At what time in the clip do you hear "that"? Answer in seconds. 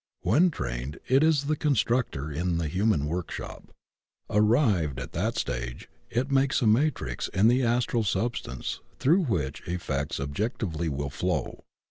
5.11-5.37